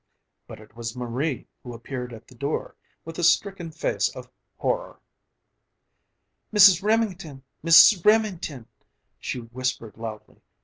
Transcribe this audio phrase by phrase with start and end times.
[0.47, 4.99] But it was Marie who appeared at the door, with a stricken face of horror.
[6.51, 6.81] "Mrs.
[6.81, 7.43] Remington!
[7.63, 8.03] Mrs.
[8.03, 8.65] Remington!"
[9.19, 10.41] she whispered loudly.